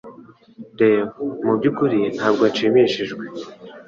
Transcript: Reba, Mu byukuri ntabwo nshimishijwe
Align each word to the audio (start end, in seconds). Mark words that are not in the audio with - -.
Reba, 0.79 1.03
Mu 1.45 1.51
byukuri 1.57 1.99
ntabwo 2.17 2.43
nshimishijwe 2.51 3.23